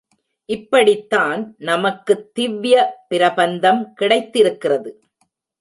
இப்படித்தான் 0.45 1.55
நமக்குத் 1.57 2.31
திவ்யப் 2.39 2.93
பிரபந்தம் 3.09 3.93
கிடைத்திருக்கிறது. 3.93 5.01